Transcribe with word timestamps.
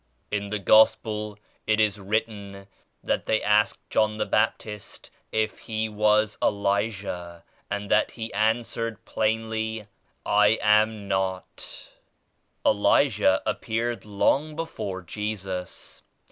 In 0.31 0.47
the 0.47 0.57
Gospel 0.57 1.37
it 1.67 1.79
is 1.79 1.99
written 1.99 2.65
that 3.03 3.27
they 3.27 3.43
asked 3.43 3.87
John 3.91 4.17
the 4.17 4.25
Baptist 4.25 5.11
if 5.31 5.59
he 5.59 5.87
was 5.89 6.39
Elijah 6.41 7.43
and 7.69 7.91
that 7.91 8.09
he 8.09 8.33
answered 8.33 9.05
plainly 9.05 9.85
*I 10.25 10.57
am 10.59 11.07
not' 11.07 11.89
Elijah 12.65 13.43
appeared 13.45 14.03
long 14.03 14.55
before 14.55 15.03
Jesus. 15.03 16.01